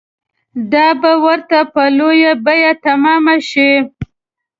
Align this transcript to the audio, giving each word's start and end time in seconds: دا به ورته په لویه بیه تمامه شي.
دا 0.73 0.87
به 1.01 1.11
ورته 1.25 1.59
په 1.73 1.83
لویه 1.97 2.33
بیه 2.45 2.71
تمامه 2.85 3.35
شي. 3.49 3.71